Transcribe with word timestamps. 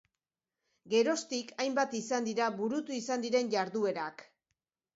Geroztik 0.93 1.53
hainbat 1.65 1.93
izan 2.01 2.29
dira 2.31 2.49
burutu 2.63 2.99
izan 3.03 3.29
diren 3.29 3.55
jarduerak. 3.55 4.29